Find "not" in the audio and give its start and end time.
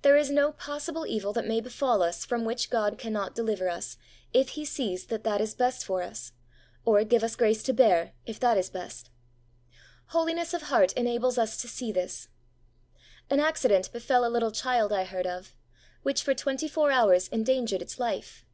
3.12-3.34